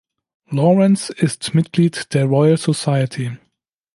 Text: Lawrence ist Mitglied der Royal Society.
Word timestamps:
Lawrence 0.51 1.11
ist 1.13 1.53
Mitglied 1.53 2.15
der 2.15 2.25
Royal 2.25 2.57
Society. 2.57 3.37